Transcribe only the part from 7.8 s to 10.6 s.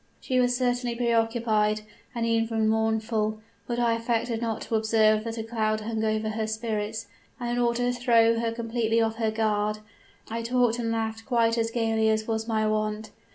to throw her completely off her guard, I